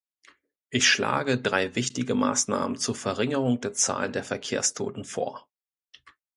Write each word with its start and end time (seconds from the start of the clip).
Ich 0.71 0.87
schlage 0.89 1.37
drei 1.37 1.75
wichtige 1.75 2.15
Maßnahmen 2.15 2.75
zur 2.79 2.95
Verringerung 2.95 3.61
der 3.61 3.73
Zahl 3.73 4.11
der 4.11 4.23
Verkehrstoten 4.23 5.05
vor. 5.05 5.47